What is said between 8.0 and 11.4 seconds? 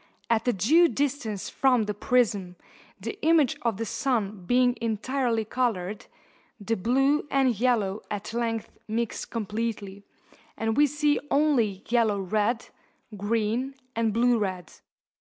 at length mix completely, and we see